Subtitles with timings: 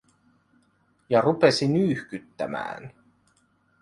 [1.09, 2.91] Ja rupesi nyyhkyttämään.